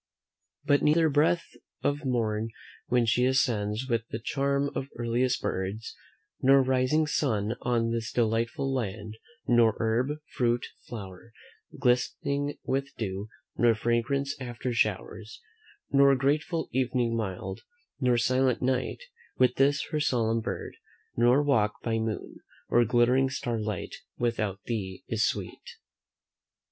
But 0.65 0.81
neither 0.81 1.09
breath 1.09 1.45
of 1.83 2.05
morn 2.05 2.49
when 2.87 3.05
she 3.05 3.23
ascends 3.25 3.85
With 3.87 4.05
charm 4.23 4.71
of 4.73 4.87
earliest 4.97 5.43
birds; 5.43 5.95
nor 6.41 6.63
rising 6.63 7.05
sun 7.05 7.53
On 7.61 7.91
this 7.91 8.11
delightful 8.11 8.73
land; 8.73 9.19
nor 9.47 9.75
herb, 9.79 10.17
fruit, 10.35 10.65
flower, 10.87 11.33
Glistering 11.77 12.57
with 12.63 12.95
dew; 12.97 13.29
nor 13.57 13.75
fragrance 13.75 14.35
after 14.41 14.73
showers; 14.73 15.39
Nor 15.91 16.15
grateful 16.15 16.67
evening 16.71 17.15
mild; 17.15 17.59
nor 17.99 18.17
silent 18.17 18.59
night, 18.59 19.03
With 19.37 19.53
this 19.57 19.85
her 19.91 19.99
solemn 19.99 20.39
bird, 20.41 20.77
nor 21.15 21.43
walk 21.43 21.73
by 21.83 21.99
moon, 21.99 22.37
Or 22.69 22.85
glittering 22.85 23.29
star 23.29 23.59
light, 23.59 23.97
without 24.17 24.63
thee 24.63 25.03
is 25.07 25.23
sweet." 25.23 25.75